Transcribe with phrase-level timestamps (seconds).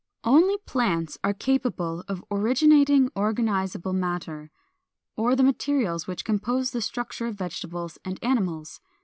[0.23, 0.33] 445.
[0.43, 4.49] Only plants are capable of originating organizable matter,
[5.15, 8.79] or the materials which compose the structure of vegetables and animals.